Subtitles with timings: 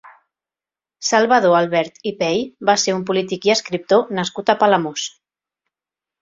[1.09, 5.07] Salvador Albert i Pey va ser un polític i escriptor nascut a Palamós.